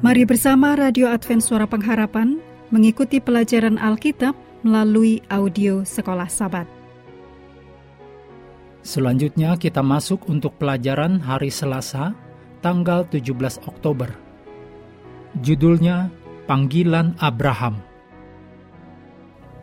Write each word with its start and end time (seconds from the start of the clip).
Mari 0.00 0.24
bersama 0.24 0.74
Radio 0.80 1.12
Advent 1.12 1.44
Suara 1.44 1.68
Pengharapan 1.68 2.40
mengikuti 2.72 3.20
pelajaran 3.20 3.76
Alkitab 3.76 4.32
melalui 4.64 5.20
audio 5.28 5.84
Sekolah 5.84 6.26
Sabat. 6.26 6.79
Selanjutnya 8.80 9.60
kita 9.60 9.84
masuk 9.84 10.24
untuk 10.32 10.56
pelajaran 10.56 11.20
hari 11.20 11.52
Selasa, 11.52 12.16
tanggal 12.64 13.04
17 13.04 13.60
Oktober. 13.68 14.08
Judulnya 15.44 16.08
Panggilan 16.48 17.14
Abraham. 17.20 17.78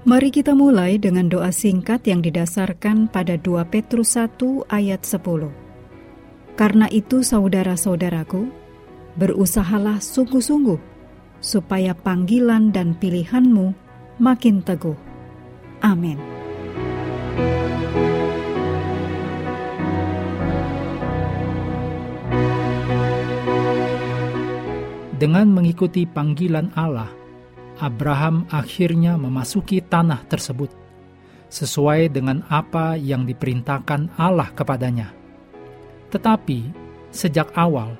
Mari 0.07 0.31
kita 0.31 0.55
mulai 0.55 0.95
dengan 0.95 1.27
doa 1.27 1.51
singkat 1.51 2.07
yang 2.07 2.23
didasarkan 2.23 3.11
pada 3.11 3.35
2 3.35 3.67
Petrus 3.67 4.15
1 4.15 4.63
ayat 4.71 5.03
10. 5.03 5.51
Karena 6.55 6.87
itu 6.87 7.25
saudara-saudaraku, 7.25 8.47
berusahalah 9.19 9.99
sungguh-sungguh 9.99 10.79
supaya 11.43 11.91
panggilan 11.91 12.71
dan 12.71 12.95
pilihanmu 12.95 13.75
makin 14.21 14.63
teguh. 14.63 14.95
Amin. 15.83 16.17
Dengan 25.17 25.49
mengikuti 25.49 26.05
panggilan 26.05 26.77
Allah, 26.77 27.09
Abraham 27.81 28.45
akhirnya 28.53 29.17
memasuki 29.17 29.81
tanah 29.81 30.21
tersebut 30.29 30.69
sesuai 31.49 32.13
dengan 32.13 32.45
apa 32.53 32.93
yang 33.01 33.25
diperintahkan 33.25 34.13
Allah 34.13 34.53
kepadanya. 34.53 35.09
Tetapi 36.13 36.69
sejak 37.09 37.49
awal, 37.57 37.97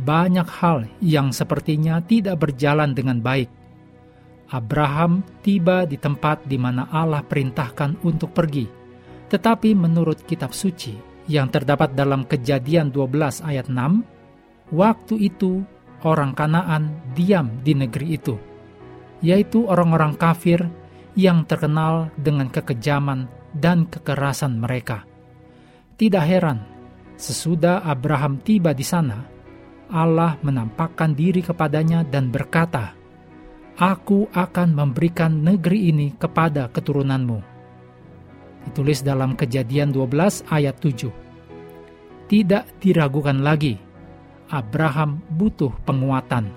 banyak 0.00 0.48
hal 0.48 0.88
yang 1.04 1.36
sepertinya 1.36 2.00
tidak 2.00 2.40
berjalan 2.40 2.96
dengan 2.96 3.20
baik. 3.20 3.52
Abraham 4.48 5.20
tiba 5.44 5.84
di 5.84 6.00
tempat 6.00 6.48
di 6.48 6.56
mana 6.56 6.88
Allah 6.88 7.20
perintahkan 7.20 8.00
untuk 8.08 8.32
pergi, 8.32 8.64
tetapi 9.28 9.76
menurut 9.76 10.24
kitab 10.24 10.56
suci 10.56 10.96
yang 11.28 11.52
terdapat 11.52 11.92
dalam 11.92 12.24
Kejadian 12.24 12.88
12 12.88 13.44
ayat 13.44 13.68
6, 13.68 14.72
waktu 14.72 15.14
itu 15.28 15.64
orang 16.04 16.36
Kanaan 16.36 17.12
diam 17.16 17.60
di 17.64 17.72
negeri 17.72 18.06
itu, 18.14 18.36
yaitu 19.24 19.64
orang-orang 19.64 20.14
kafir 20.14 20.62
yang 21.16 21.48
terkenal 21.48 22.12
dengan 22.20 22.52
kekejaman 22.52 23.26
dan 23.56 23.88
kekerasan 23.88 24.60
mereka. 24.60 25.08
Tidak 25.94 26.22
heran, 26.22 26.62
sesudah 27.16 27.82
Abraham 27.86 28.42
tiba 28.42 28.76
di 28.76 28.82
sana, 28.82 29.24
Allah 29.90 30.36
menampakkan 30.42 31.14
diri 31.14 31.40
kepadanya 31.40 32.02
dan 32.02 32.28
berkata, 32.28 32.98
Aku 33.74 34.30
akan 34.30 34.70
memberikan 34.70 35.42
negeri 35.42 35.90
ini 35.90 36.14
kepada 36.14 36.70
keturunanmu. 36.70 37.42
Ditulis 38.70 39.02
dalam 39.02 39.34
kejadian 39.34 39.90
12 39.90 40.46
ayat 40.46 40.78
7. 40.78 41.10
Tidak 42.30 42.64
diragukan 42.78 43.42
lagi, 43.42 43.74
Abraham 44.50 45.20
butuh 45.32 45.72
penguatan. 45.84 46.48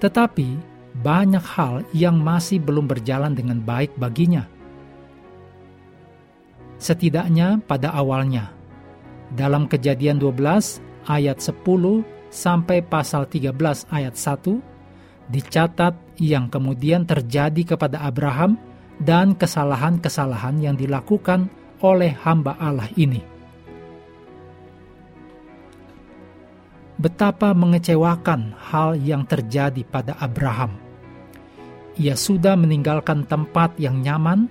Tetapi 0.00 0.48
banyak 1.00 1.44
hal 1.56 1.86
yang 1.96 2.20
masih 2.20 2.60
belum 2.60 2.84
berjalan 2.84 3.32
dengan 3.32 3.62
baik 3.62 3.96
baginya. 3.96 4.44
Setidaknya 6.76 7.62
pada 7.64 7.94
awalnya, 7.94 8.50
dalam 9.32 9.70
kejadian 9.70 10.20
12 10.20 10.82
ayat 11.08 11.38
10 11.38 12.02
sampai 12.28 12.82
pasal 12.82 13.24
13 13.30 13.54
ayat 13.88 14.18
1, 14.18 14.60
dicatat 15.30 15.94
yang 16.20 16.50
kemudian 16.52 17.06
terjadi 17.06 17.76
kepada 17.76 18.02
Abraham 18.02 18.58
dan 19.00 19.32
kesalahan-kesalahan 19.38 20.60
yang 20.60 20.76
dilakukan 20.76 21.48
oleh 21.80 22.12
hamba 22.22 22.58
Allah 22.60 22.90
ini. 22.98 23.31
Betapa 27.02 27.50
mengecewakan 27.50 28.54
hal 28.70 28.94
yang 28.94 29.26
terjadi 29.26 29.82
pada 29.82 30.14
Abraham. 30.22 30.78
Ia 31.98 32.14
sudah 32.14 32.54
meninggalkan 32.54 33.26
tempat 33.26 33.74
yang 33.76 33.98
nyaman 33.98 34.46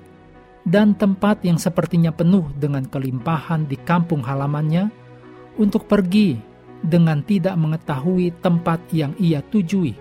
dan 0.67 0.93
tempat 0.93 1.41
yang 1.47 1.55
sepertinya 1.55 2.11
penuh 2.11 2.51
dengan 2.59 2.83
kelimpahan 2.85 3.65
di 3.65 3.79
kampung 3.79 4.21
halamannya 4.21 4.91
untuk 5.55 5.87
pergi 5.87 6.37
dengan 6.83 7.23
tidak 7.23 7.55
mengetahui 7.55 8.35
tempat 8.43 8.83
yang 8.91 9.15
ia 9.15 9.39
tujui. 9.39 9.95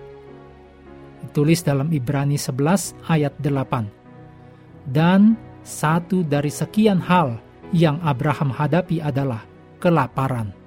Ditulis 1.23 1.63
dalam 1.63 1.87
Ibrani 1.89 2.35
11 2.35 3.07
ayat 3.07 3.33
8. 3.39 4.91
Dan 4.91 5.39
satu 5.63 6.25
dari 6.25 6.49
sekian 6.51 6.99
hal 6.99 7.39
yang 7.71 8.01
Abraham 8.03 8.51
hadapi 8.51 8.99
adalah 8.99 9.45
kelaparan. 9.77 10.60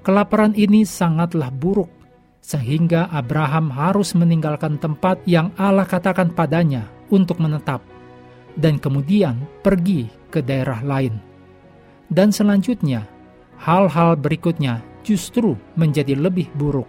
Kelaparan 0.00 0.56
ini 0.56 0.88
sangatlah 0.88 1.52
buruk, 1.52 1.92
sehingga 2.40 3.12
Abraham 3.12 3.68
harus 3.68 4.16
meninggalkan 4.16 4.80
tempat 4.80 5.20
yang 5.28 5.52
Allah 5.60 5.84
katakan 5.84 6.32
padanya 6.32 6.88
untuk 7.12 7.36
menetap, 7.36 7.84
dan 8.56 8.80
kemudian 8.80 9.44
pergi 9.60 10.08
ke 10.32 10.40
daerah 10.40 10.80
lain. 10.80 11.20
Dan 12.08 12.32
selanjutnya, 12.32 13.04
hal-hal 13.60 14.16
berikutnya 14.16 14.80
justru 15.04 15.52
menjadi 15.76 16.16
lebih 16.16 16.48
buruk. 16.56 16.88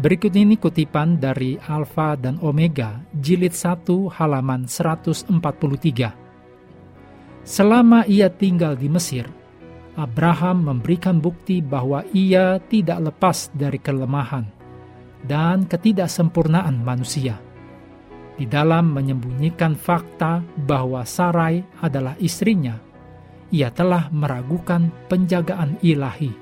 Berikut 0.00 0.32
ini 0.32 0.56
kutipan 0.56 1.20
dari 1.20 1.60
Alfa 1.66 2.16
dan 2.16 2.40
Omega, 2.40 3.04
jilid 3.20 3.52
1 3.52 4.08
halaman 4.16 4.64
143. 4.64 5.34
Selama 7.44 8.08
ia 8.08 8.32
tinggal 8.32 8.80
di 8.80 8.88
Mesir, 8.88 9.28
Abraham 10.00 10.64
memberikan 10.64 11.20
bukti 11.20 11.60
bahwa 11.60 12.00
ia 12.16 12.56
tidak 12.72 13.12
lepas 13.12 13.52
dari 13.52 13.76
kelemahan 13.76 14.48
dan 15.20 15.68
ketidaksempurnaan 15.68 16.80
manusia. 16.80 17.36
Di 18.40 18.48
dalam 18.48 18.96
menyembunyikan 18.96 19.76
fakta 19.76 20.40
bahwa 20.64 21.04
Sarai 21.04 21.60
adalah 21.84 22.16
istrinya, 22.16 22.80
ia 23.52 23.68
telah 23.68 24.08
meragukan 24.08 24.88
penjagaan 25.12 25.76
ilahi. 25.84 26.32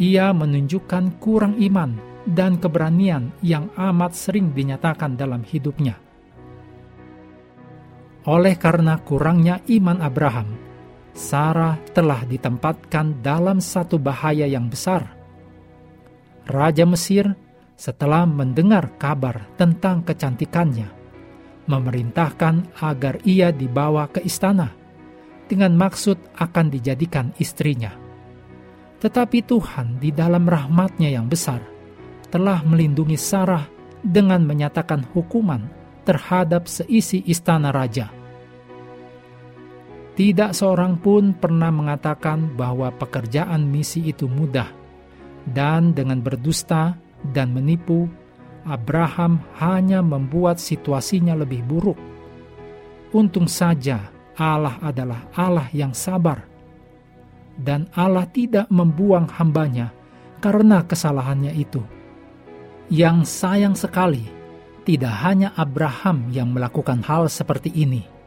Ia 0.00 0.32
menunjukkan 0.32 1.20
kurang 1.20 1.60
iman 1.60 2.00
dan 2.24 2.56
keberanian 2.56 3.28
yang 3.44 3.68
amat 3.76 4.16
sering 4.16 4.56
dinyatakan 4.56 5.20
dalam 5.20 5.44
hidupnya. 5.44 6.00
Oleh 8.24 8.56
karena 8.56 8.96
kurangnya 9.04 9.60
iman 9.68 10.00
Abraham, 10.00 10.67
Sarah 11.18 11.74
telah 11.98 12.22
ditempatkan 12.22 13.18
dalam 13.18 13.58
satu 13.58 13.98
bahaya 13.98 14.46
yang 14.46 14.70
besar. 14.70 15.18
Raja 16.46 16.86
Mesir, 16.86 17.34
setelah 17.74 18.22
mendengar 18.22 18.94
kabar 19.02 19.50
tentang 19.58 20.06
kecantikannya, 20.06 20.86
memerintahkan 21.66 22.70
agar 22.78 23.18
ia 23.26 23.50
dibawa 23.50 24.06
ke 24.06 24.22
istana 24.22 24.70
dengan 25.50 25.74
maksud 25.74 26.38
akan 26.38 26.70
dijadikan 26.70 27.34
istrinya. 27.42 27.90
Tetapi 29.02 29.42
Tuhan 29.42 29.98
di 29.98 30.14
dalam 30.14 30.46
rahmatnya 30.46 31.10
yang 31.10 31.26
besar 31.26 31.58
telah 32.30 32.62
melindungi 32.62 33.18
Sarah 33.18 33.66
dengan 34.06 34.46
menyatakan 34.46 35.02
hukuman 35.10 35.66
terhadap 36.06 36.70
seisi 36.70 37.26
istana 37.26 37.74
raja 37.74 38.17
tidak 40.18 40.50
seorang 40.50 40.98
pun 40.98 41.30
pernah 41.30 41.70
mengatakan 41.70 42.58
bahwa 42.58 42.90
pekerjaan 42.90 43.62
misi 43.62 44.02
itu 44.10 44.26
mudah, 44.26 44.66
dan 45.46 45.94
dengan 45.94 46.18
berdusta 46.18 46.98
dan 47.30 47.54
menipu, 47.54 48.10
Abraham 48.66 49.38
hanya 49.62 50.02
membuat 50.02 50.58
situasinya 50.58 51.38
lebih 51.38 51.62
buruk. 51.62 51.94
Untung 53.14 53.46
saja 53.46 54.10
Allah 54.34 54.74
adalah 54.82 55.30
Allah 55.38 55.70
yang 55.70 55.94
sabar, 55.94 56.42
dan 57.54 57.86
Allah 57.94 58.26
tidak 58.26 58.66
membuang 58.74 59.30
hambanya 59.38 59.94
karena 60.42 60.82
kesalahannya 60.82 61.54
itu. 61.54 61.78
Yang 62.90 63.38
sayang 63.38 63.78
sekali, 63.78 64.26
tidak 64.82 65.14
hanya 65.22 65.54
Abraham 65.54 66.26
yang 66.34 66.50
melakukan 66.50 67.06
hal 67.06 67.30
seperti 67.30 67.70
ini 67.70 68.17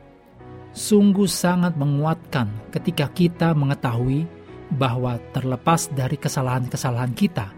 sungguh 0.72 1.28
sangat 1.28 1.76
menguatkan 1.76 2.48
ketika 2.72 3.12
kita 3.12 3.52
mengetahui 3.52 4.24
bahwa 4.72 5.20
terlepas 5.36 5.92
dari 5.92 6.16
kesalahan-kesalahan 6.16 7.12
kita, 7.12 7.52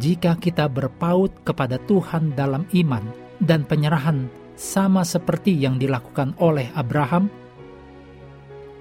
jika 0.00 0.36
kita 0.40 0.70
berpaut 0.70 1.32
kepada 1.44 1.76
Tuhan 1.84 2.32
dalam 2.32 2.64
iman 2.72 3.04
dan 3.40 3.68
penyerahan 3.68 4.28
sama 4.56 5.04
seperti 5.04 5.56
yang 5.56 5.76
dilakukan 5.76 6.36
oleh 6.40 6.68
Abraham, 6.72 7.28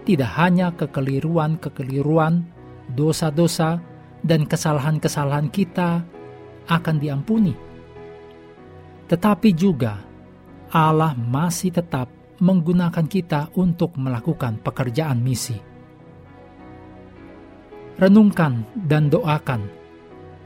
tidak 0.08 0.32
hanya 0.40 0.72
kekeliruan-kekeliruan, 0.76 2.48
dosa-dosa, 2.96 3.84
dan 4.24 4.44
kesalahan-kesalahan 4.48 5.48
kita 5.52 6.04
akan 6.68 6.96
diampuni, 7.00 7.56
tetapi 9.08 9.56
juga 9.56 10.00
Allah 10.70 11.16
masih 11.16 11.72
tetap 11.72 12.19
menggunakan 12.40 13.06
kita 13.08 13.54
untuk 13.56 13.96
melakukan 13.96 14.60
pekerjaan 14.60 15.20
misi. 15.20 15.56
Renungkan 18.00 18.64
dan 18.76 19.12
doakan 19.12 19.68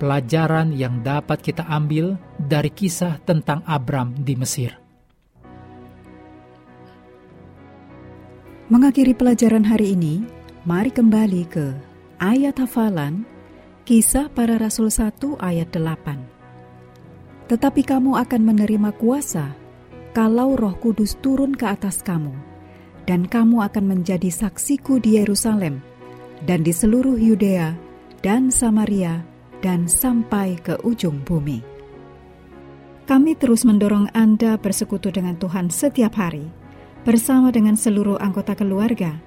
pelajaran 0.01 0.73
yang 0.73 0.99
dapat 1.05 1.39
kita 1.39 1.63
ambil 1.69 2.17
dari 2.35 2.73
kisah 2.73 3.21
tentang 3.23 3.61
Abram 3.63 4.11
di 4.17 4.33
Mesir. 4.35 4.75
Mengakhiri 8.73 9.13
pelajaran 9.13 9.63
hari 9.63 9.93
ini, 9.93 10.25
mari 10.65 10.89
kembali 10.89 11.43
ke 11.45 11.77
ayat 12.17 12.57
hafalan 12.57 13.21
Kisah 13.83 14.31
para 14.31 14.55
Rasul 14.55 14.87
1 14.87 15.11
ayat 15.43 15.75
8. 15.75 17.51
Tetapi 17.51 17.81
kamu 17.83 18.15
akan 18.15 18.41
menerima 18.47 18.95
kuasa 18.95 19.51
kalau 20.13 20.53
Roh 20.53 20.77
Kudus 20.77 21.17
turun 21.25 21.57
ke 21.57 21.65
atas 21.65 22.05
kamu, 22.05 22.31
dan 23.09 23.25
kamu 23.25 23.65
akan 23.65 23.97
menjadi 23.97 24.29
saksiku 24.29 25.01
di 25.01 25.17
Yerusalem 25.17 25.81
dan 26.45 26.61
di 26.61 26.69
seluruh 26.69 27.17
Yudea 27.17 27.73
dan 28.21 28.53
Samaria 28.53 29.25
dan 29.65 29.89
sampai 29.89 30.55
ke 30.61 30.77
ujung 30.85 31.25
bumi. 31.25 31.65
Kami 33.03 33.35
terus 33.35 33.67
mendorong 33.67 34.07
Anda 34.15 34.55
bersekutu 34.55 35.11
dengan 35.11 35.35
Tuhan 35.35 35.67
setiap 35.67 36.15
hari, 36.15 36.47
bersama 37.03 37.51
dengan 37.51 37.75
seluruh 37.75 38.15
anggota 38.21 38.55
keluarga, 38.55 39.19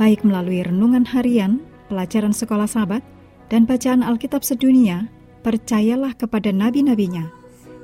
baik 0.00 0.26
melalui 0.26 0.66
renungan 0.66 1.06
harian, 1.06 1.62
pelajaran 1.86 2.34
sekolah 2.34 2.66
sahabat, 2.66 3.04
dan 3.52 3.68
bacaan 3.68 4.02
Alkitab 4.02 4.42
sedunia, 4.42 5.06
percayalah 5.46 6.16
kepada 6.18 6.50
nabi-nabinya, 6.50 7.30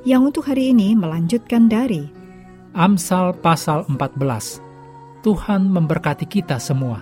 yang 0.03 0.27
untuk 0.27 0.51
hari 0.51 0.75
ini 0.75 0.99
melanjutkan 0.99 1.71
dari 1.71 2.16
Amsal 2.77 3.33
pasal 3.41 3.89
14. 3.89 4.61
Tuhan 5.25 5.73
memberkati 5.73 6.29
kita 6.29 6.61
semua. 6.61 7.01